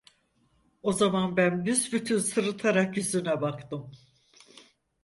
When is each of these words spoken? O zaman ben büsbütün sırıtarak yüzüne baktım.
O 0.83 0.93
zaman 0.93 1.37
ben 1.37 1.65
büsbütün 1.65 2.17
sırıtarak 2.17 2.97
yüzüne 2.97 3.41
baktım. 3.41 3.91